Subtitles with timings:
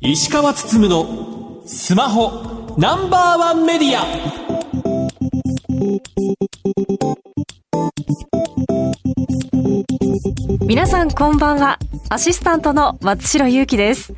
[0.00, 4.04] 石川つつむのスマホナンバーワンメディア
[10.66, 11.78] 皆さんこんばんは。
[12.08, 14.14] アシスタントの松代ゆうきです。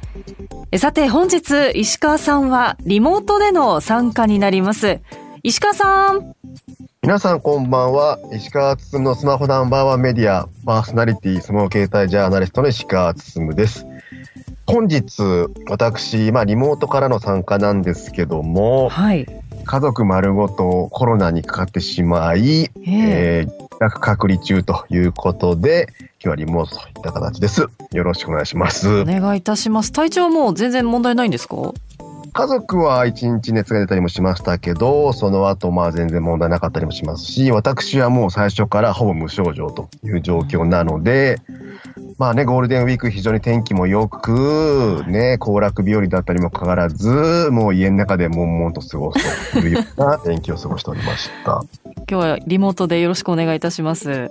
[0.73, 5.00] えさて本日石川さんはリモートでの参加になります。
[5.43, 6.40] 石川さん。
[7.11, 8.21] 皆さんこんばんは。
[8.33, 13.84] 石川つつむのスマホナンバーワンメディア、パーソナリティ、スマホ携帯ジャーナリストの石川つつむです。
[14.65, 19.27] 本日、私、まあ、リモートからの参加なんですけども、はい。
[19.65, 27.67] 家族丸ごとコロナにかかってしまい、えええー、自宅隔離中ということで、今日はリモートといった形です。
[27.91, 29.05] よろしくお願いしますお。
[29.05, 29.91] 願いいたします。
[29.91, 31.75] 体調はもう全然問題ないんですか？
[32.33, 41.39] 家族は一日熱が出たりもしましたけど、その後まあ全然問題なかったりもしますし、私はもう最初からほぼ無症状という状況なので、
[42.19, 51.62] まあね、ゴールデンウィーク非常に天気も良く、ね、行楽日和だったにもかかわらず、もう家の中で悶々と過ごすというような天気を過ごしておりました。
[51.84, 54.31] 今日はリモートでよろしくお願いいたします。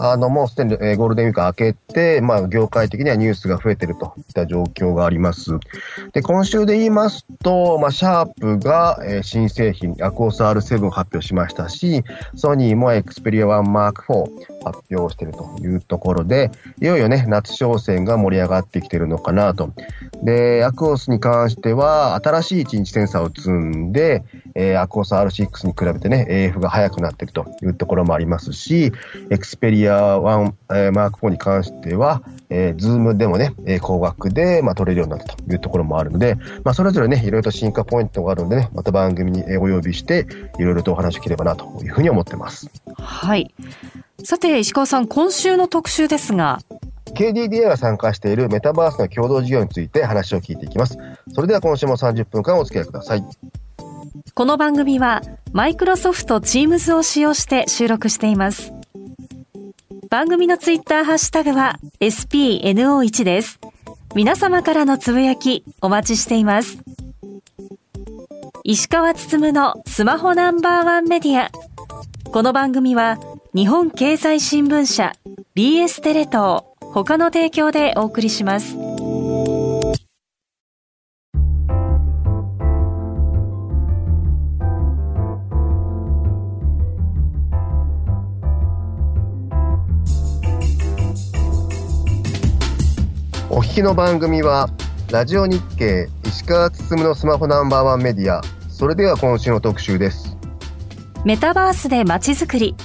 [0.00, 5.58] あの、もうすでに、えゴールデンウィーク明けて、まあ、業界的にはニュースが増えてるといった状況があります。
[6.12, 12.04] で、今週で言いますと、まあ、シャープが、え新製品、アクオス R7 を発表しましたし、
[12.36, 19.70] ソニーもエクスペリア1 Mark IV 発表しているというところで、いよいよね、夏商戦が盛り上がってきてるのかなと。
[20.22, 24.24] で、アクオスに関しては、新しい1インチセンサーを積んで、
[24.54, 28.92] えーアクオス R6 に比べてね、AF が速くなってるというところもありますし、
[29.30, 40.26] エクスペリア1、えー、マーク4に関しては、えー、ズームでもね、え光学で、まあ、撮れるようになったというところもあるので、まあ、それぞれね、いろいろと進化ポイントがあるのでね、また番組にお呼びして、
[40.58, 42.70] いろいろとお話を聞ければなというふうに思ってます。
[42.96, 43.54] はい。
[44.24, 46.58] さて石川さん、今週の特集ですが、
[47.14, 50.98] KDDI が参加しているメタバースの共同事業について話を聞いていきます。
[51.32, 53.24] それでは今週も30分間お付き合いください。
[54.34, 58.72] この番組はマイクロソフト Teams を使用して収録しています。
[60.10, 63.60] 番組のツイッターハッシュタグは SPNO1 です。
[64.14, 66.78] 皆様からのつぶやきお待ちしています。
[68.64, 71.50] 石川つつむのスマホナンバーワンメディア。
[72.30, 73.18] この番組は
[73.58, 75.12] 日本経済新聞社
[75.56, 78.76] BS テレ東他の提供でお送りします。
[93.50, 94.70] お聞きの番組は、
[95.10, 98.40] ラジオ日経石川つつむのスマホナンバーワンメディア。
[98.68, 100.36] それでは今週の特集です。
[101.24, 102.76] メタバースで街づくり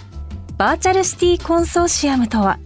[0.57, 2.59] バーチャルシティコンソーシアムとは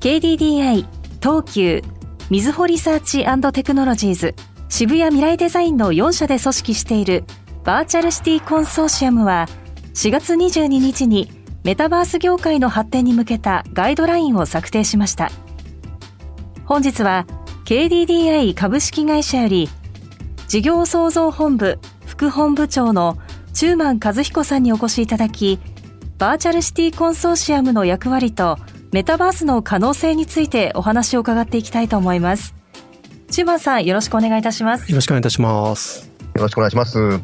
[0.00, 0.86] KDDI
[1.22, 1.82] 東急
[2.30, 4.34] みずほリサーチテクノロジーズ
[4.68, 7.24] 渋谷未来デザインの4社で組織している
[7.64, 9.46] バーチャルシティコンソーシアムは
[9.94, 11.30] 4月22日に
[11.62, 15.30] メタバース業界の発展に向けたガイドラインを策定しました。
[16.66, 17.26] 本日は
[17.64, 19.68] KDDI 株式会社より
[20.48, 23.18] 事業創造本部副本部長の
[23.52, 25.58] 中満和彦さんにお越しいただき
[26.18, 28.58] バーチャルシティコンソーシアムの役割と
[28.92, 32.54] メタバースの可能性についてお話を伺っていきたいと思います
[33.30, 36.14] 中満さんよろしくお願いいたしますよろしくお願いいたします。
[36.34, 37.20] よろしくお願いします。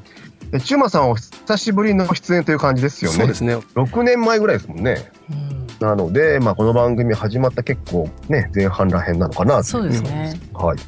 [0.52, 3.16] でチューマさんお久しぶりの出演という感じですよね。
[3.18, 3.56] そうですね。
[3.56, 5.10] 6年前ぐらいですもんね。
[5.80, 10.78] なので、まあ、この番組始まった結構ね、前半らへんなのかなとそうですねはい。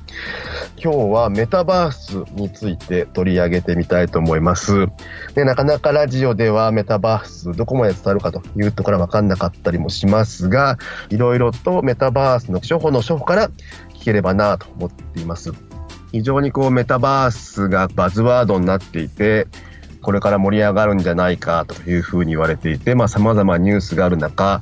[0.77, 4.89] 今日はメタバースについて取り上げてみたいと思います。
[5.35, 10.77] で、なかなかラジオではメタバースどこまで伝わるかというところは分かんなかったりもしますが、
[11.09, 13.49] いろいろとメタバースの初歩の初歩から
[13.95, 15.53] 聞ければなと思っています。
[16.11, 19.47] 非常にこうメタバースがバズワードになっていて、
[20.03, 24.61] これから盛り上がるんじゃないかというふうに言われていて、まあ様々ニュースがある中、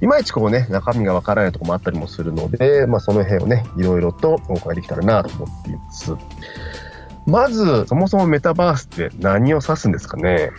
[0.00, 6.12] いまいちこうね、中身がわからないところもあったりもするので、まあその辺をね、いろいろとお伺いできたらなと思っています。
[7.26, 10.50] まず、そもそもメタバースって何を指すんですかね？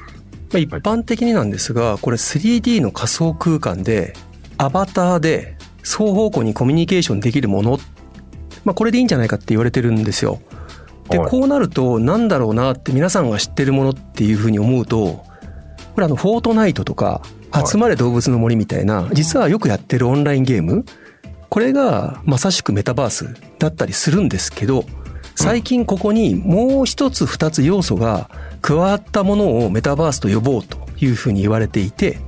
[0.51, 4.13] まあ、一般的になんですが、これ 3D の仮想空間で、
[4.57, 7.77] アバターで双方向にコミュニケーションできるもの、
[8.65, 10.41] まあ、これでいいんじゃないかって言われてるんですよ。
[11.09, 15.23] で、はいこうなると、なんだろうなって皆さんが知ってるものっていうふうに思うと、
[15.93, 20.85] これあの、フォートナイトとか、はい集まれ動物の森みたいな、実はよくやってるオンラインゲーム、
[21.49, 24.85] これがまさしくメタバースだったりするんですけど、
[25.35, 28.29] 最近ここにもう一つ二つ要素が
[28.61, 32.19] 加わったものをメタバースと呼ぼうというふうに言われていて、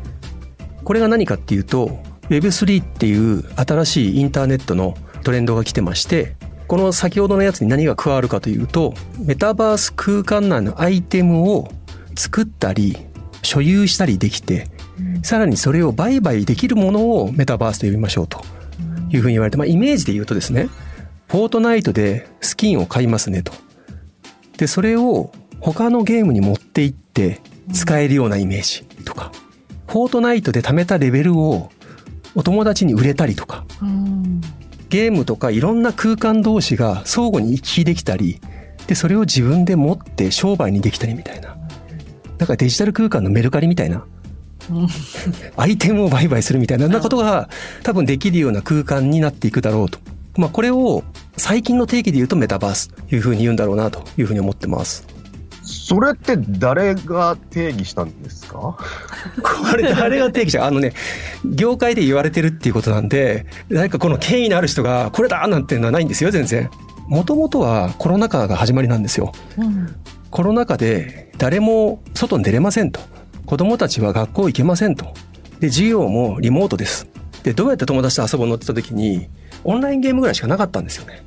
[0.84, 2.00] これが何かっていうと、
[2.30, 6.36] Web3 っていう新しいインターネットのトレンドが来てまして、
[6.68, 11.72] この先ほどのやつに何が加わるかというと、メタバース空間内のアイテムを
[12.16, 12.96] 作ったり、
[13.42, 14.68] 所有したりできて、
[15.24, 18.42] さらにそれを売買できるものをメタバースと呼びましょうと
[19.12, 20.70] いうふうに言われて、まあイメージで言うとですね、
[21.28, 23.54] フォートナイトでスキンを買いますねと。
[24.58, 27.42] で、それを他のゲームに持っていって
[27.74, 29.32] 使えるようなイメージとか、
[29.88, 31.70] フォートナイトで貯めたレベルを
[32.36, 33.66] お友達に売れたりとか、
[34.90, 38.40] ゲームとかいろんな空間同士が相互に行き来できたり、
[38.88, 41.58] で、それを自分で持って商売にできたりみたいな。
[42.38, 44.06] だからデジタル空間のメルカリみたいな。
[45.58, 47.50] アイテムを売買するみたいなことが
[47.84, 50.00] 多分できるような空間になっていくだろうと。
[50.38, 51.04] まあこれを
[51.38, 55.06] 最近の定義で言うとメタバースというふうに言うんだろうなというふうに思ってます。
[55.64, 58.78] それって誰が定義したんですか？
[59.44, 60.66] これ誰が定義した？
[60.68, 60.94] あのね、
[61.46, 66.70] 業界で言われてるっていうことなんで、何かこの権威のある人がこれだなんていうのはないんですよ、全然。
[67.08, 69.32] もともとはコロナ禍が始まりなんですよ。
[69.58, 69.96] うん、
[70.32, 73.00] コロナ禍で誰も外に出れませんと。
[73.50, 75.06] 子供たちは学校行けませんと。
[75.60, 77.08] で、授業もリモートです。
[77.42, 79.28] で、どうやって友達と遊ぶのって言った時に、
[79.64, 81.24] オンラインゲームぐらいしかなかったんですよね。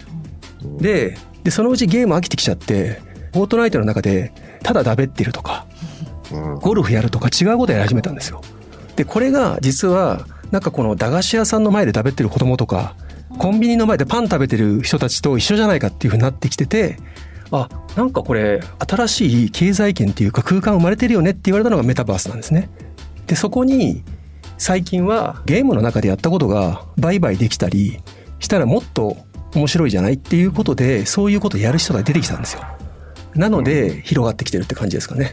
[0.78, 3.02] で、で、そのうちゲーム飽きてきちゃって、
[3.32, 4.32] フォートナイトの中で、
[4.62, 5.66] ただだべってるとか、
[6.60, 8.40] ゴルフやるとか違うことやり始めたんですよ。
[8.94, 12.94] で、これが実は、なんかこの駄菓子屋さんの前で食べてる子供とか、
[13.36, 16.98] コンビニの前でパン食べてる人たちと一緒じゃないかっていうふうになってきてて、
[17.52, 22.70] あ、なんかこれ、新しい経済圏っていうか空間生まれてるよねって言われたのがメタバースなんですね。
[23.26, 24.02] で、そこに、
[24.58, 28.00] 最近はゲームの中でやったことが売買できたり
[28.38, 29.16] したらもっと
[29.54, 32.62] 面白いじゃないっていうことで、そういうことをやる人が出てきたんですよ。
[33.34, 35.32] なので、広がってきてるって感じですかね。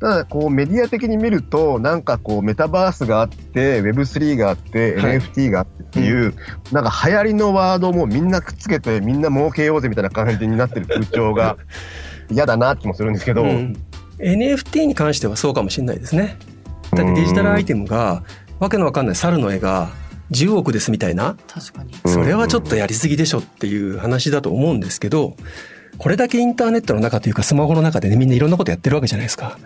[0.00, 6.34] ただ、こう、メディア的に見ると、なんかこう、メタバースがあって、Web3 があって、はい、NFT があってっていう、うん、
[6.72, 11.56] なんか流行りのワードもみんなくっつけて、みんな儲けようぜみたいな感じになってる風潮が
[12.30, 13.76] 嫌だなって気もするんですけど、うん、
[14.18, 16.36] NFT に関してはそうかもしれないですね。
[16.92, 18.22] だってデジタルアイテムが、
[18.58, 19.90] わけのわかんない猿の絵が、
[20.32, 21.36] 10億ですみたいな。
[21.46, 21.94] 確かに。
[22.06, 25.36] それはちょっとやりすぎでしょっていう話だと思うんですけど
[25.98, 29.58] これだけインターネットの中というかスマホの中でね、みんないろんなことやってるわけじゃないですか。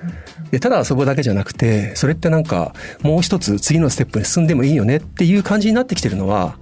[0.51, 2.73] で、ただ遊ぶだけじゃなくて、それってなんか、
[3.03, 6.57] もう一つ次のステップに進んでもいいよねっていう感じになってきてるのは、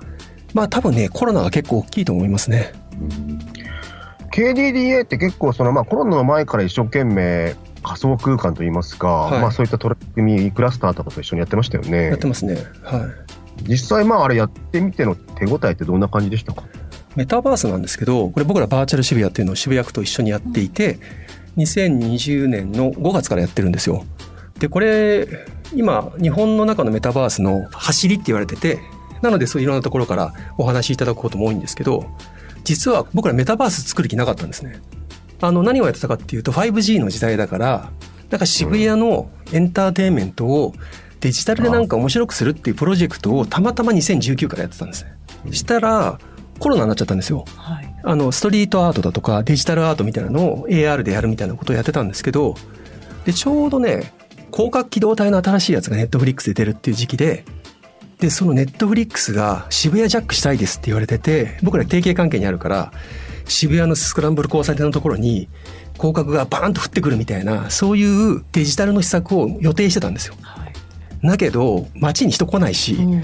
[0.55, 2.73] まあ多分ね、コロナが結構大きいと思いますね。
[4.33, 12.07] KDDA って結構その、まあコロナの前から一生懸命仮想空間といいますか、はい、まあそういった取り組み、クラスターとかと一緒にやってましたよね。
[12.07, 12.55] やってますね。
[12.83, 13.69] はい。
[13.69, 16.63] 実際まああれやってみての手応えってどんな感じでしたか？
[17.17, 20.99] メタバースなんですけど、これ僕らバーチャル渋谷っていうのを渋谷区と一緒にやっていて、
[21.57, 24.05] 2020年の5月からやってるんですよ。
[24.59, 28.81] で、これ、今、日本の中のメタバースの走りって言われてて、
[29.23, 32.07] なのでそういろんなところからお話しいただくことも多いんですけど、
[32.65, 34.81] 実は僕らメタバース作る気なかったんですね。
[35.41, 37.91] あの、何をやってたかっていうと 5G の時代だから、
[38.31, 40.75] なんか渋谷のエンターテインメントを
[41.21, 45.13] デジタルでなんか面白くするっていうプロジェクトをたまたま2019からやってたんですね。
[45.53, 46.19] したら、
[46.59, 47.45] コロナになっちゃったんですよ。
[47.57, 52.55] はい、あの、ストリートアートだとかデジタルアートみたいなのを AR でやるみたいなことをやってたんですけど、
[53.25, 54.13] で、ちょうどね、
[54.53, 57.45] 広角機動隊の新しいやつがネットフリックスで出るっていう時期で、
[58.19, 62.93] で、そのネットフリックスが渋谷ジャックしたいですって言われてて、僕ら提携関係にあるから、
[63.47, 65.49] 渋谷のスクランブル交差点のところに
[65.95, 70.35] 広角がバーンと降ってくるみたいな、そういうデジタルの施策を予定してたんですよ。
[70.43, 73.23] はい、だけど、街に人来ないし、うん、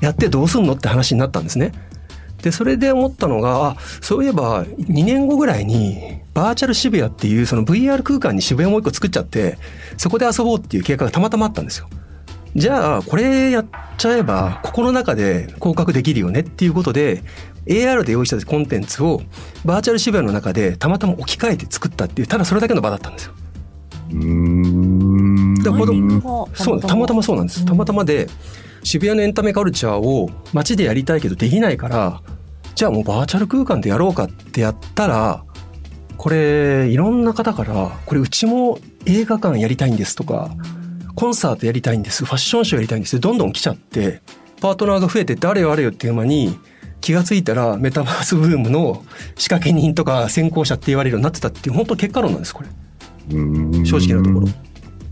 [0.00, 1.72] やってどうすんのって話になったんですね。
[2.44, 9.56] で、それで思ったのが、あ、そういえば2年後ぐらいにバーチャル渋谷っていうその VR 空間に渋谷もう一個作っちゃって、
[9.96, 11.88] そこで遊ぼうっていう計画がたまたまあったんですよ。
[12.54, 17.22] じゃあ、これやっちゃえば、ここの中で広角できるよねっていうことで、
[17.64, 19.22] AR で用意したコンテンツを
[19.64, 23.32] バーチャル渋谷の中でたまたま置き換えて作ったっていう、ただそれだけの場だったんですよ。
[24.12, 25.54] うん。
[26.52, 27.64] そう、たまたまそうなんです。
[27.64, 28.28] たまたまで、
[28.84, 32.20] 渋谷のエンタメカルチャーを街でやりたいけどできないから、
[32.74, 35.44] じゃあもうバーチャル空間でやろうかってやったら、
[36.16, 40.50] これ、いろんな方から、これうちも映画館やりたいんですとか、
[41.14, 44.22] コンサートやりたいんです、ファッションショーやりたいんですどんどん来ちゃって、
[44.60, 46.58] パートナーが増えてってあれよあれよっていう間に、
[47.00, 49.04] 気がついたらメタバースブームの
[49.36, 52.68] 仕掛け人とか先行者って言われるようになってたっていう本当結果論なんですこれ。
[53.84, 54.48] 正直なところ。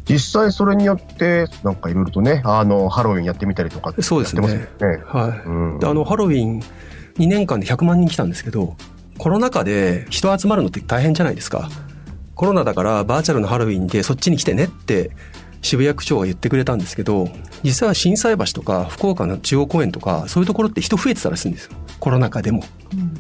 [0.09, 4.69] 実際それによってなんかいろいろとねあのハロウィンやってみたりとかそうですね、ね、
[5.07, 6.62] はい、うん、あのハロウィン
[7.19, 8.76] 2年間で100万人来たんですけど、
[9.19, 11.71] コロナ禍で人集まるのって大変じゃないですか。
[12.35, 15.11] コロナだからバーチャルのハロウィンでそっちに来てねって
[15.61, 17.28] 渋谷区長が言ってくれたんですけど、
[17.62, 21.73] 実は心斎橋とか福岡の中央公園とか、そういうところって人増えてたらしいんですよ。
[22.00, 22.64] コロナ禍でも。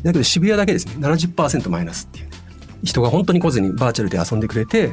[0.02, 2.28] だけど渋谷だけですね、70%マイナスっていう。
[2.82, 4.92] 人が本当に来ずにバーチャルで遊んでくれて、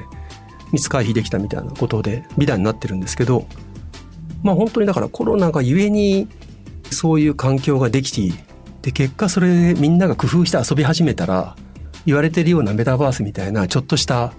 [0.71, 3.47] 密回避できたみたいなことで美談になってるんですけど、
[4.43, 6.27] まあ本当にだからコロナがゆえに
[6.91, 8.31] そういう環境ができて、
[8.89, 11.55] で結果それでみんなが工夫して遊び始めたら、
[12.07, 14.33] 言われてるようなメタバースみたいなちょっとした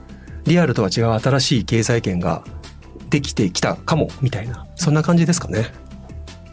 [0.45, 2.43] リアルとは違う新しい経済圏が
[3.11, 5.67] できてきたかもみたいなそんな感じですかね。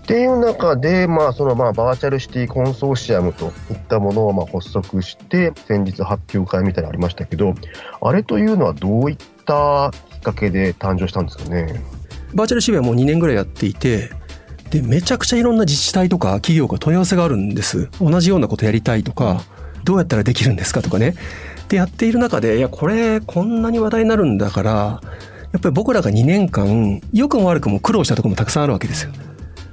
[0.03, 7.55] っていう中で、まあ、そのまあバーチャルシティコンソーシアムといったものをまあ発足して、先日発表会みたいなのありましたけど、
[7.99, 11.81] あれというのはどういったきっかけで誕生したんですかね？
[12.35, 14.11] バーチャル渋谷もう2年ぐらいやっていて、
[14.69, 17.89] で、めちゃくちゃいろんな自治体とか企業が問い合わせがあるんです。
[18.01, 19.43] 同じようなことやりたいとか、
[19.83, 21.15] どうやったらできるんですかとかね。
[21.69, 24.71] で、やっている中で、いや、これ、こんなに話題になるんだから、
[25.51, 29.11] やっぱり僕らが2年間、良くも悪くも苦労したところもたくさんあるわけですよ。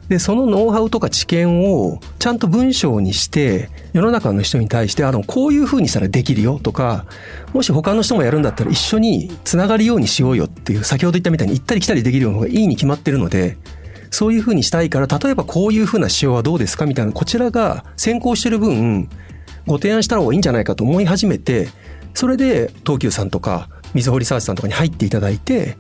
[0.09, 7.07] で、そのノウハウとか知見をちゃんと文章にして、世の中の人に対して、あの、こういう風にしたらできるよとか、
[7.53, 13.57] もし他の人もやるんだったら一緒につながるようにしようよっていう、先ほど言ったみたいに行ったり来たりできるような方がいいに決まってるので、
[14.15, 19.09] そういう風にしたいから、例えばこういう風な仕様はどうですかみたいな、こちらが先行してる分、
[19.67, 21.69] ご提案した方がいいんじゃないかと思い始めて、
[22.15, 25.77] それで東急さんとか、みずほリサーチさんとかに入っていただいて、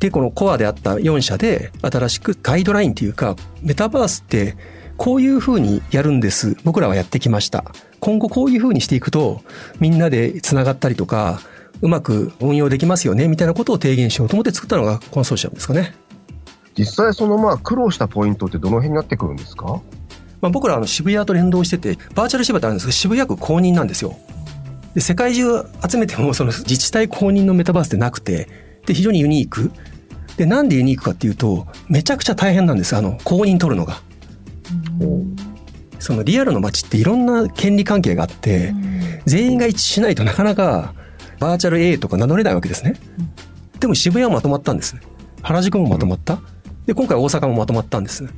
[0.00, 4.56] で、このコアであった4社で新しくガイドラインというか、メタバースって
[4.96, 6.56] こういうふうにやるんです。
[6.64, 7.64] 僕らはやってきました。
[8.00, 9.42] 今後こういうふうにしていくと、
[9.78, 11.40] みんなで繋がったりとか、
[11.82, 15.94] うまく運用できますよね、みたいなことを提言しようと思って作ったのがコンソーシアムですかね。
[16.76, 19.80] 実際そのまあ苦労したポイントってどの辺になってくるんですか？
[20.40, 24.16] まあ、僕らあの渋谷と連動してて、バーチャル渋谷ってあるんですけど、渋谷区公認なんですよ。
[24.94, 28.48] で、世界中集めてもその自治体公認のメタバースってなくて、
[28.84, 29.72] で、非常にユニーク。
[30.36, 32.94] で、なんでユニークかっていうと、めちゃくちゃ大変なんです。
[32.94, 34.00] あの、公認取るのが。
[35.98, 38.74] そのリアルの街っていろんな権利関係があって、
[39.24, 40.94] 全員が一致しないとなかなか
[41.40, 42.94] バーチャル A とか名乗れないわけですね。
[43.80, 45.00] でも渋谷はまとまったんですね。
[45.42, 46.38] 原宿もまとまった。
[46.86, 48.28] で、今回大阪もまとまったんです。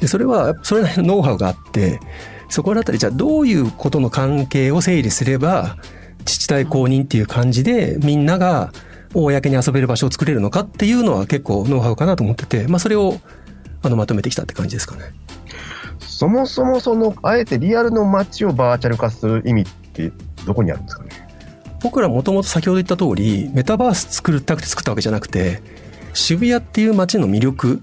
[0.00, 2.00] で、それは、それなりのノウハウがあって、
[2.48, 5.76] そこだったり、じゃあどういうことの関係を整理すれば、
[6.20, 8.72] 自治体公認っていう感じで、みんなが
[9.14, 13.18] 公に遊べる場所を作れるのかっていうのは結構ノウハウかなと思ってて、まあそれを
[13.82, 15.02] あのまとめてきたって感じですかね。
[16.00, 20.12] そもそもその、あえてリアルの街をバーチャル化する意味って
[20.46, 21.10] どこにあるんですかね？
[21.82, 25.62] 僕らもともと先ほど言った通り、メタバース作りたくて作ったわけじゃなくて、
[26.14, 27.82] 渋谷っていう街の魅力、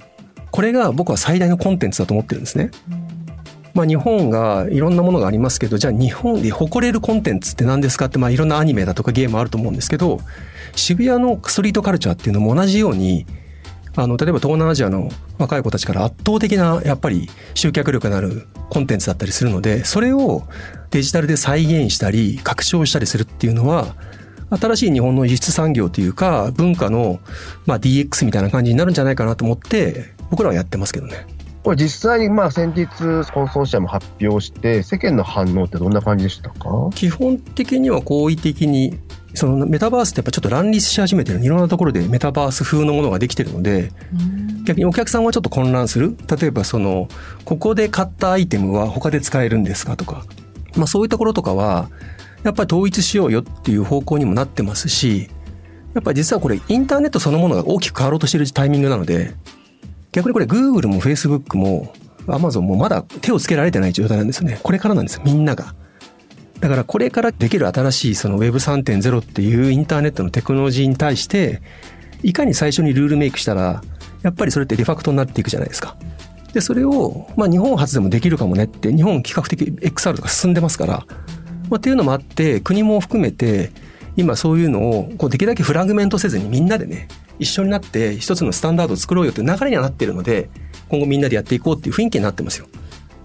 [0.51, 2.71] これが僕は最大のコンテンツだと思ってるんですね。
[3.73, 10.21] まあ日本がいろんなものがありますけど、じゃあ日本で誇れるコンテンツって何ですかって、まあいろんなアニメだとかゲームあると思うんですけど、
[10.75, 13.25] 渋谷のストリートカルチャーっていうのも同じように、
[13.97, 20.43] あの、例えば東南アジアの若い子たちから圧倒的な、やっぱり集客力のあるコンテンツだったりするので、それを
[20.91, 23.95] デジタルで再現したり、拡張したりするっていうのは、
[24.49, 27.19] 新しい日本の輸出産業というか、文化の、
[27.65, 31.25] まあ、DX みたいな感じになるんじゃないかなと思って、僕らはやってますけどね。
[31.63, 32.85] これ実際にまあ先日
[33.31, 36.91] コンソーシアム発表して世間の反応ってどんな感じでしたか？
[36.93, 38.99] 基本的には好意的に
[39.33, 43.91] そのメタバースってやっぱちょっと乱立し始めてるいろんなところでメタバース風のものができてるので、
[44.65, 46.15] 逆にお客さんはちょっと混乱する。
[46.39, 47.07] 例えばその
[47.45, 50.23] ここで買ったアイテムは他で使えるんですかとか、
[50.77, 51.89] まあ、そういうところとかは
[52.45, 55.29] やっぱり統一しようよっていう方向にもなってますし
[55.93, 59.33] やっぱり実はこれインターネットそのものが大きく変わろうとしてるタイミングなので
[60.11, 61.93] 逆にこれ Google も Facebook も
[62.27, 65.75] Amazon もまだ手をつけられてない状態なんですよねこれからなんですよみんなが。
[66.59, 71.61] だからこれからできる新しいその Web3.0 っていうインターネットのテクノロジーに対して、
[72.23, 73.83] いかに最初にルールメイクしたら、
[74.23, 75.95] やっぱりそれってデファクトになっていくじゃないですか。
[76.53, 81.05] で、それを、まあ日本初でもできるかもねって、日本企画的 XR とか進んでますから、
[81.69, 83.71] まあ、っていうのもあって、国も含めて、
[84.17, 87.07] 今そういうのをこうできるだけフラグメントせずにみんなでね、
[87.39, 90.49] 一緒になって一つのスタンダードを作ろうよという流れにはなってるので、
[90.89, 92.67] 今後みんなでやっていこうっていう雰囲気になってますよ。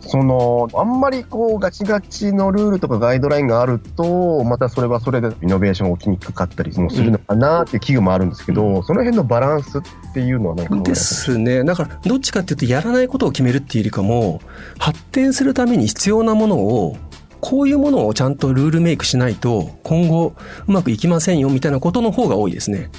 [0.01, 9.83] その、あんまりこう、ガチガチのルールとかガイドラインがあると、またそれはそれでイノベーションが起きにくかったりもするのかなっていう危惧もあるんですけど、うん、その辺のバランスっ
[10.13, 11.63] ていうのは何かですね。
[11.63, 14.41] だから、どっちかっていうと、やらないことを決めるっていうよりかも、
[14.79, 16.97] 発展するために必要なものを、
[17.41, 20.35] こういうものをちゃんとルールメイクしないと、今後
[20.67, 22.91] うまくいきませんよみたいなことの方が多いですね。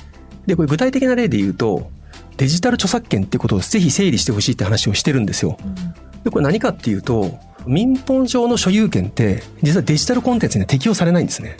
[0.46, 1.90] で、これ具体的な例で言うと、
[2.38, 5.58] デジタル著作権ってことをぜひ整理してほしいって話をしてるんですよ。
[5.64, 11.58] うんで、これ何かっていうと、民本上の所有権って、実はデジタルコンテンツには適用されないんですね。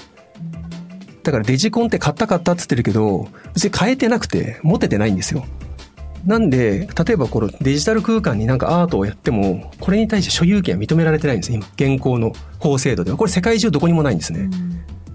[1.24, 5.46] だからデジコンって買った買ったって言ってるけど、別に変えてなくて、持ててないんですよ。
[6.26, 13.18] なんで、例えばこのデジタル空間になんかアートをやっても、これに対して所有権は認められてないんです今、現行の法制度では。
[13.18, 14.50] これ世界中どこにもないんですね。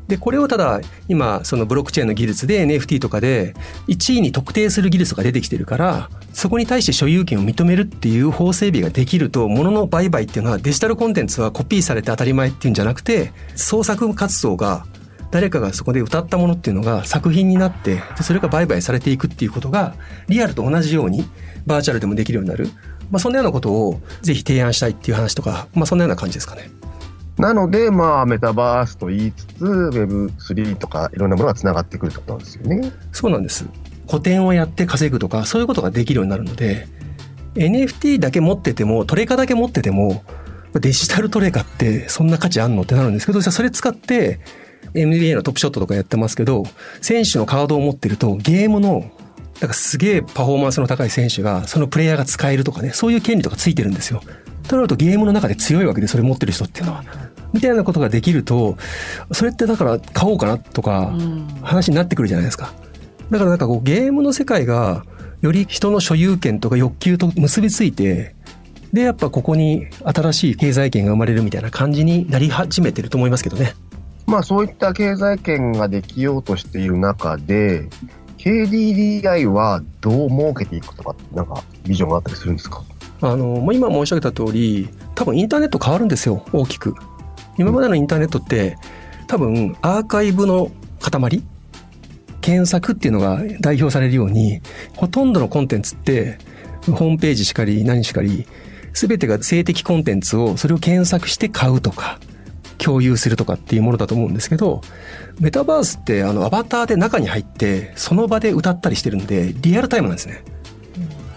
[0.08, 3.54] で、これをただ、今、そのブロックチェーンの技術で NFT とかで、
[3.88, 14.86] 1位に特定する技術が出てきてるから、そこに対して所有権を認めるっていう法整備ができると、物の売買っていうのはデジタルコンテンツはコピーされて当たり前っていうんじゃなくて、創作活動が
[15.30, 19.94] 誰かがそこで歌ったものっていうのが作品になってそれが売買されていくっていうことが
[20.28, 21.24] リアルと同じように
[21.66, 22.68] バーチャルでもできるようになる、
[23.10, 26.70] まあ、そんなようなことをぜひ提案したいっていう話とか、まあ、そんなような感じですかね。
[27.38, 32.92] なので、まあ、メタバースと言いつつ、Web3 とかいろんなものがつながってくるってことなんですよね。
[33.12, 33.66] そうなんです。
[34.08, 36.88] 古典をやって稼ぐとか、そういうことができるようになるので、
[37.54, 40.24] NFT だけ持ってても、トレカだけ持ってても、
[40.74, 44.40] デジタルトレカってそんな価値あんのってなるんですけど、それ使って
[44.94, 46.64] NBA のトップショットとかやってますけど、
[47.00, 49.10] 選手のカードを持ってると、ゲームの、
[49.54, 54.22] だからすげえパフォーマンスの高い選手が、そのプレイヤーが使えるとかね、そういう権利とかついてるんですよ。
[54.68, 57.04] となるとゲームの中で強いわけで、それ持ってる人っていうのは。
[57.52, 58.76] みたいなことができると、
[59.32, 61.12] それってだから買おうかなとか、
[61.62, 62.72] 話になってくるじゃないですか。
[63.30, 65.04] だからなんかこうゲームの世界が、
[65.42, 68.34] より人の所有権とか欲求と結びついて、
[68.92, 73.74] で、やっぱここに新しい経済圏が生まれるみたいな感じになり始めてると思いますけどね。
[74.26, 77.88] まあそういった経済圏ができようとしている中で、
[78.38, 82.82] KDDI はどう儲けていくとか、なんかビジョンがあったりするんですか？
[83.22, 86.94] あの、今申し上げた通り、多分インターネット変わるんですよ、大きく。
[87.58, 88.76] 今までのインターネットって、
[89.26, 91.42] 多分アーカイブの塊
[92.40, 94.60] 検索っていうのが代表されるように、
[94.94, 96.38] ほとんどのコンテンツって、
[96.84, 98.46] ホームページしかり何しかり、
[98.92, 102.20] すべてが性的コンテンツをそれを検索して買うとか、
[102.78, 104.80] 共有するとかっていうものだと思うんですけど、
[105.40, 110.42] メタバースってあのアバターで中に入ってその場で歌ったりしてるんで、リアルタイムなんですね。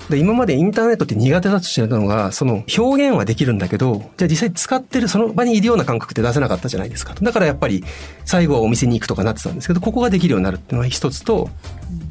[0.10, 7.13] で今までインターネットって苦手だとしてたのが、その表現はできるんだけど、じゃあ実際使ってるその場にいるような感覚って出せなかったじゃないですか。
[7.21, 7.84] だからやっぱり
[8.25, 11.49] 最後はお店に行くとかなってたんですけど、ここができるようになるっていうのは一つと、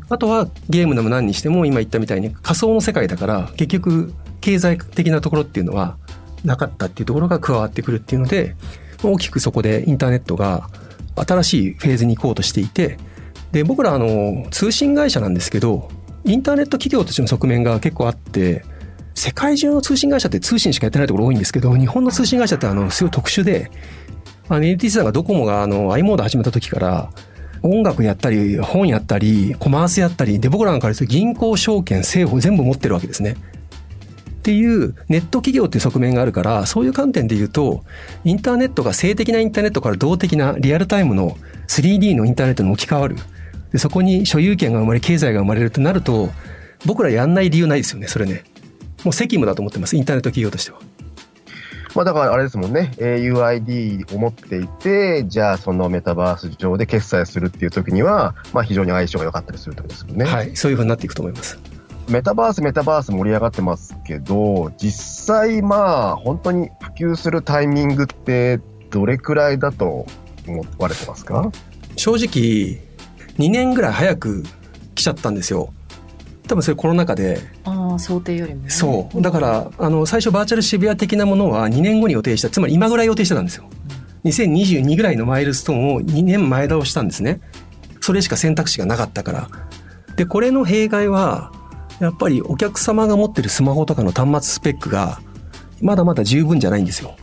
[0.08, 5.96] あとはゲームでも何にしても今言ったみたいに仮想の世界だから結局経済的なところっていうのは
[6.44, 8.54] なかったっていうところが加わってくるっていうので、
[9.02, 10.68] 大きくそこでインターネットが
[11.16, 12.98] 新しいフェーズに行こうとしていて、
[13.52, 15.90] で、僕らあの、通信会社なんですけど、
[16.24, 18.64] インターネット企業としての側面が結構あって、
[19.14, 23.70] 世界中の通信会社って通信しかやってないところ多いんですけど、日本の通信会社ってあの、すごい特殊で、
[24.48, 27.11] あの、NTT さんがドコモがあの、i モード始めた時から、
[27.62, 33.37] 音楽やったり、本やったり、コマースやったり、で、僕らなんかです銀行、証券、政府全部持ってるわけですね。
[34.48, 37.84] っていうネット企業っていう側面があるから、そういう観点で言うと、
[38.24, 43.16] インターネットが性的なインターネットから動的なリアルタイムの 3D のインターネットに置き換わる。
[43.72, 46.30] でそこに所有権が生まれ、経済が生まれるとなると、
[46.87, 48.42] 僕らやんない理由ないですよね、それね。
[49.04, 50.78] もう責務だと思ってます、インターネット企業としては。
[51.94, 60.24] まあだからあれですもんね、UID を持っていて、じゃあそのメタバース上で決済するっていう時には、まあ非常に相性が良かったりするってことですもんね。
[60.24, 61.58] はい、そういうふうになっていくと思います。
[62.08, 70.06] メタバース、メタバース盛り上がってますけど、実際まあ本当に普及するタイミングってどれくらいだと
[70.46, 71.50] 思われてますか？
[71.96, 72.80] 正直、
[73.38, 74.42] 2年ぐらい早く
[74.94, 75.72] 来ちゃったんですよ。
[76.46, 77.40] 多分それコロナ禍で。
[77.64, 79.20] ああ、想定よりも、ね、そう。
[79.20, 83.64] だから、あの、最初バーチャル渋谷的なものは2年後に予定した、つまり今ぐらい予定してたんですよ。
[84.24, 87.42] 2022ぐらいのマイルストーンを2年前倒したんですね。
[88.00, 89.48] それしか選択肢がなかったから。
[90.16, 91.52] で、これの弊害は、
[92.00, 95.20] やっぱりお客様が持ってるスマホとかの端末スペックが、
[95.80, 97.16] まだまだ十分じゃないんですよ。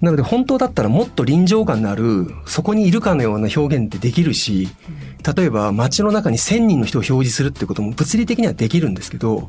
[0.00, 4.68] なので本当だったらもっと臨場感のある、そこにいるかのような表現ってできるし、
[5.36, 9.48] 例えば街の中に1000人の人を表示するってことも物理的にはできるんですけど、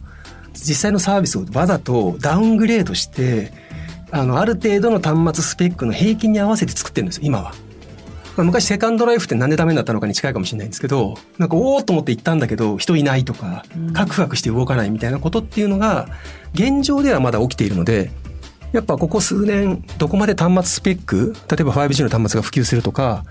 [0.54, 3.52] 実際のサービスをわざとダウングレードして、
[4.12, 7.54] あの、ある程度の端末スペックの平均に合わせて作ってるんですよ、今は。
[8.36, 16.08] まあ、昔セカンドライフってなんでダメになったのかに近いかもしれないんですけど、なんかおおと思って行ったんだけど、人いないとか、カクカクして動かないみたいなことっていうのが、
[16.54, 18.12] 現状ではまだ起きているので、
[18.72, 23.24] やっぱここ数年、どこまで端末スペック、例えば 5G の端末が普及するとか、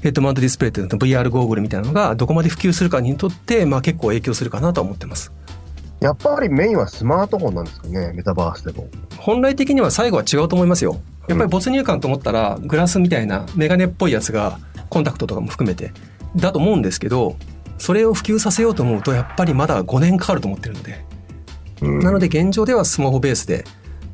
[0.00, 5.32] ヘッドマウントディスプレイっていうの VR ゴーグルみたいなのがどこまで普及するかにとって、まあ結構影響するかなと思ってます。
[6.00, 8.88] やっぱりメインはスマートフォンなんですかね、メタバースでも。
[9.16, 11.00] 本来的には最後は違うと思いますよ。
[11.28, 14.58] やっぱり没入感と思ったら、グラスみたいなメガネっぽいやつが、
[14.90, 15.92] コンタクトとかも含めて、
[16.36, 17.36] だと思うんですけど、
[17.78, 21.04] それを普及させようと思うと、やっぱりまだ5年かかると思ってるので。
[21.80, 23.64] なので現状ではスマホベースで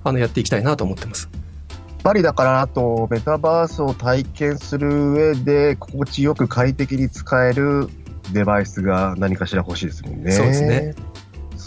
[0.03, 1.29] あのやっていきたいなと思ってます。
[1.33, 1.39] や
[1.79, 7.89] っぱりだからあとメタバースを体験する上で心地よく快適に使える
[8.33, 10.33] デバイスが何かしら欲しいですもんね。
[10.33, 10.95] そうですね。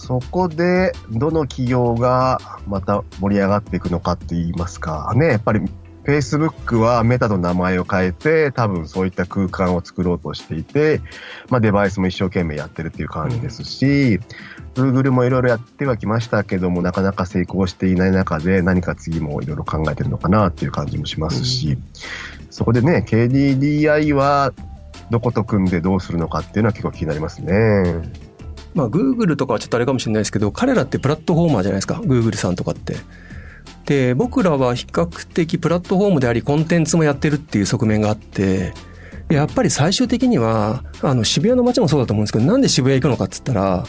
[0.06, 5.62] そこで、どの企業がまた盛り上がっていくのかって言いますか、ね、やっぱり
[6.06, 11.02] Facebook はメタの名前を変えて、多分そういった空間を作ろうとしていて、
[11.50, 14.20] まあデバイスも一生懸命やってるっていう感じですし、
[14.76, 21.84] うん、Google もいろいろやってはきましたけども、なかなか成功していない中で何か次もいろいろ考えてるのかなっていう感じもしますし、うん、
[22.52, 24.54] そこでね、KDDI は
[25.10, 28.25] どこと組んでどうするのかっていうのは結構気になりますね。
[28.76, 32.98] まあ、Google とかはちょっとあれかもしれないですけど、彼らってプラットフォーマーじゃないですか、Google さんとかって。
[33.86, 38.74] で、僕らは比較的プラットフォームであり、コンテンツもやってるっていう側面があって、
[39.30, 43.86] やっぱり最終的には、あの、渋谷の街もそうだと思うんですけど、なんで渋谷行くのかっつったら、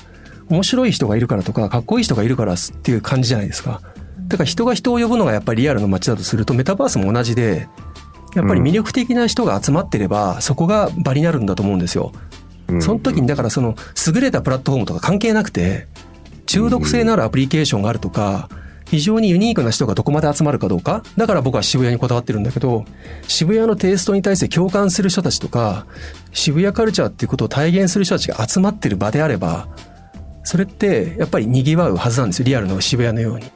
[0.48, 3.80] 面白い人がいるからとか、かっこいい人がいるからっていう感じじゃないですか。
[4.28, 7.68] だから人が人を呼ぶのがやっぱりリアルの街だとすると、メタバースも同じで、
[8.34, 12.12] やっぱり魅力的な人が集まってれば、そこが場になるんだと思うんですよ。
[12.80, 13.76] その時にだからその
[14.06, 15.86] 優れたプラットフォームとか関係なくて、
[16.46, 18.48] 中毒性のあるアプリケーションがあるとか、
[18.86, 21.02] 非常にユニークな人がどこまで集まるかどうか。
[21.16, 22.84] だから僕は渋谷にこだわってるんだけど、
[23.26, 25.86] 渋谷のテイストに対して共感する人たちとか、
[26.32, 29.68] 渋谷カルチャーっていうことを体現する人たちが集まってる場であれば、
[30.44, 32.44] それってやっぱり賑わうはずなんですよ。
[32.46, 33.50] リアルの渋谷のように。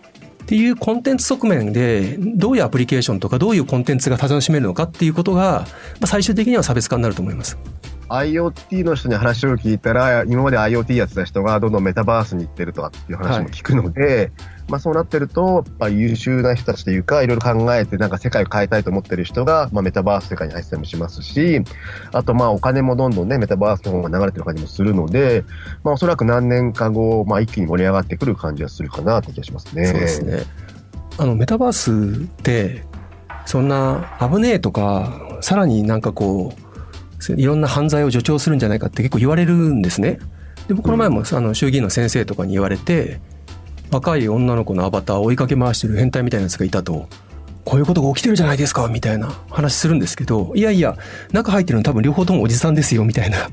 [0.51, 5.65] っていうコンテンツ側面で、どういうアプリケーションとか、どういうコンテンツが楽しめるのかっていうことが、
[6.05, 7.57] 最終的には差別化になると思います。
[8.11, 14.31] IoT の人に話を聞いたら、今まで IoT やってた人がどんどんメタバースに行ってるとかっていう話も聞くので、はい、
[14.69, 21.63] まあそうなってると、まあ、優秀な人たちというか、いろいろ考えてなんか世界を変えたいと思ってる人が、まあメタバース世界に入ってたりもしますし、
[22.13, 25.45] あとまあお金もどんどんね、メタバースの方が流れてる感じもするので、
[25.85, 29.87] まあおそらく何年か後、まあ一気に盛り上がってくる感じはするかなって気がしますね。
[29.87, 30.40] そうですね。
[31.19, 32.85] あのメタバースって、
[33.47, 36.71] そんな危ねえとか、さらになんかこう、
[37.37, 40.19] いろんな犯罪を助長するんじゃないかって結構言われるんですね。
[40.69, 43.21] で僕の前もあの衆議院の先生とかに言われて
[43.91, 47.09] 若い女の子のアバターを追いかけ回してる変態みたいなやつがいたと。
[47.63, 50.97] こういうことが起きてるじゃないですかみたいな話するんですけど、いやいや、
[51.31, 53.51] 中入ってるの多分両方ともおじさんですよみたいな。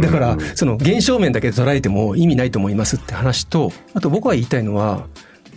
[0.00, 5.06] だから、その現象面だけで捉えても意味ないと思いますって話と、あと僕は言いたいのは、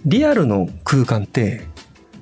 [0.05, 1.67] リアルの空間って、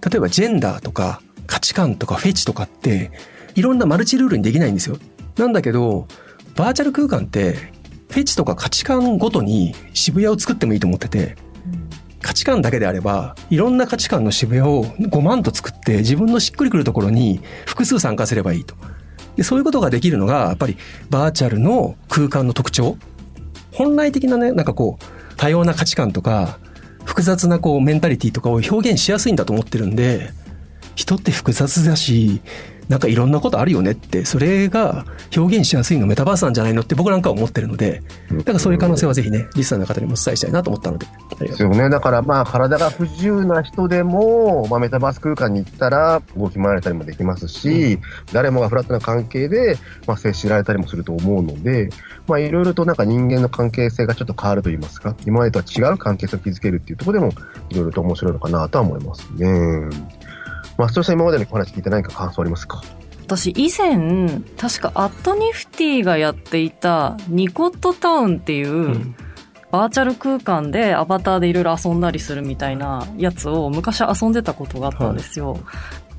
[0.10, 3.12] 例えばジェンダーとか価値観とかフェチとかって、
[3.56, 4.98] いろんなマルチルールにできないんですよ。
[5.38, 6.08] なんだけど、
[6.56, 7.54] バーチャル空間って、
[8.10, 11.36] フェチとか価値観ごとに渋谷を作ってもいいと思ってて、
[12.22, 18.76] 価値観だけであれば、いろんな価値観の渋谷を5万と作って、自分のしっくりくるところに複数参加すればいいと。
[19.36, 20.78] でそういうことができるのが、やっぱり
[21.10, 22.98] バーチャルの空間の特徴。
[23.72, 26.60] 本来的なね、なんかこう、多様な価値観とか、
[27.10, 30.32] 複雑なこうメンタリティとかを表現しやすいんだと思ってるんで、
[30.94, 32.40] 人って複雑だし、
[32.90, 41.06] なんかいろんなことあるよねって、それが表現しやすいのメタバースなんじゃないのって僕なんかは思ってるので、だからそういう可能性はぜひね、リスナーの方にもお伝えしたいなと思ったので。
[41.40, 41.90] ですよね。
[41.90, 48.02] だからまあ体が不自由な人でも、まあメタバース空間に行ったら動き回れたりもできますし、うん、
[48.34, 51.90] 誰もがフラットな関係で、まあ接しられたりもすると思うので、
[52.28, 57.32] まあいろいろとなんか人間の関係性がちょっと変わると言いますか、今までとは違う関係性を築けるっていうところでも、
[57.70, 59.90] いろいろと面白いのかなとは思いますね。
[60.80, 62.82] まあ、そして今までのお話聞いて何か感想ありますか？
[63.26, 69.16] 私以前確かアットニフティがやっていたニコットタウンっていう、うん、
[69.72, 75.52] バーチャル空間でアバターでいろいろ遊んだりするみたいなやつを昔遊んでたことがあったんですよ。
[75.52, 75.62] はい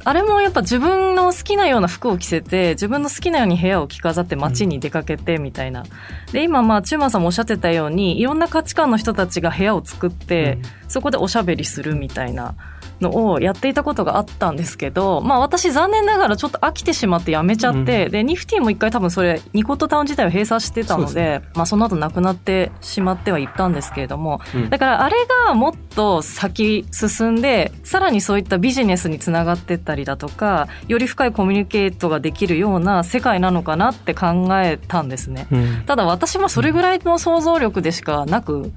[0.03, 5.85] あれもやっぱ自分の好きなような服を着せて、自分の好きなように部屋を着飾って街に出かけてみたいな。
[6.33, 10.57] で、今まあ、チューマンさんもおっしゃってたように、いろんな価値観の人たちが部屋を作って、
[10.89, 12.55] そこでおしゃべりするみたいな。
[13.01, 35.47] のをやっていたことがあったんですけど、まあ私残念ながらちょっと飽きてしまってやめちゃって、うん、で、ニフティも一回多分それ、ニコットタウン自体を閉鎖してたので、でまあその後なくなってしまってはいったんですけれども、うん、だからあれがもっと先進んで、さらにそういったビジネスにつながってったりだとか、より深いコミュニケートができるような世界なのかなって考えたんですね。
[35.51, 38.73] うん、ただ私もそれぐらいの想像力でしかなく、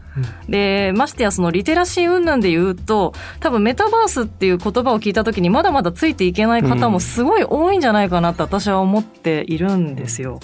[0.47, 10.39] で、ましてやそのリテラシー云々で言うと、多分メタバースっていう言葉を聞いた時にまだまだついていけない方もすごい多いんじゃないかなって私は思っているんですよ。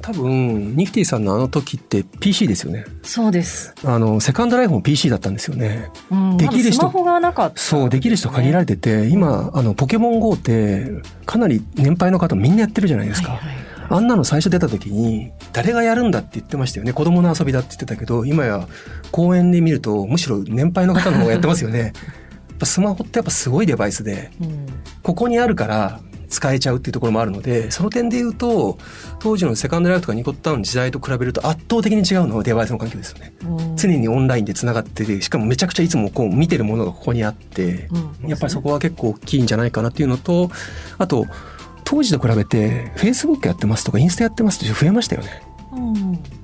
[0.00, 2.84] 多分ニフティさんのあの時って PC ですよね。
[3.02, 3.72] そうです。
[3.84, 5.90] あのセカンドライフも PC だったんですよね。
[6.10, 10.90] うん、できる人スマホがなかった、そうできる人限られてて、今あのポケモン GO って
[11.24, 13.32] かなり年配の方みんなやってるじゃないですか。
[13.32, 18.66] はいはいあんなの最初出た時に誰がやるんだって言ってましたよね子供の遊びだって言ってたけど今や
[19.10, 21.92] 公園で見るとむしろ年配の方の方がやってますよね。
[22.62, 24.66] ぱスマホってやっぱすごいデバイスで、うん、
[25.02, 28.78] ここにあるから使えちゃうっていうところもあるので、その点で言うと、
[29.18, 33.34] 当時のセカンドライフとかニコットタウンの時代と比べると圧倒的に違うのはデバイスの環境ですよね。
[33.76, 37.88] 常にオンラインで繋がってて、しかもめちゃくちゃいつもこう見てるものがここにあって、
[38.26, 40.50] やっぱりそこは結構大きいんじゃないかなっていうのと、
[40.98, 41.26] あと、
[41.84, 45.42] 当時と比べて、Facebook やってますとかインスタやってますって増えましたよね。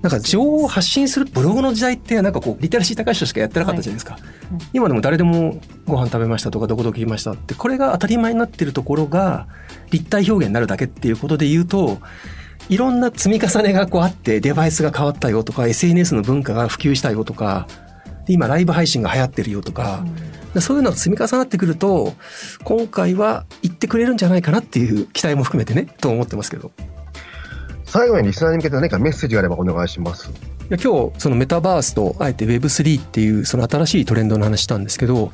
[0.02, 4.22] なんか情報を発信するブログの時代ってなんかこうリテラシー高い人しかやってなかったじゃないですか、はい。
[4.52, 9.48] うん、今でも誰でもご飯食べましたとかどこどこ行きましたってこれが当たり前になってるところが
[9.90, 11.98] 立体表現になるだけっていうことで言うと
[12.68, 17.66] いろんな積み重ねがこうあってデバイスが変わったよとか SNS の文化が普及したよとか
[18.28, 20.04] 今ライブ配信が流行ってるよとか、
[20.54, 22.12] うん、そういうのが積み重なってくると
[22.62, 26.70] 今回は言ってくれるんじゃないかなっていう期待も含めてねと思ってますけど。
[27.88, 30.30] 最後にリスナーに向けて何かメッセージがあればお願いします。
[30.30, 30.32] い
[30.68, 35.32] や今日そのメタバースとあえて Web3 っていうその新しいトレンドの話したんですけど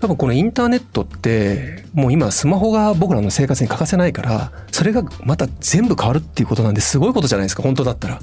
[0.00, 8.20] 多分このインターネットってもう今スマホが僕らの生活に欠かせないからそれがまた全部変わるっていうことなんですごいことじゃないですか本当だったら。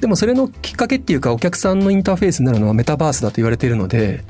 [0.00, 4.24] でもそれのきっかけっていうかお客さんのインターフェースになるのはメタバースだと言われているので、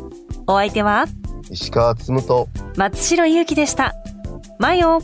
[0.48, 1.04] お相手は
[1.52, 3.94] 石川つむと松代ゆうきでした。
[4.58, 5.02] マヨ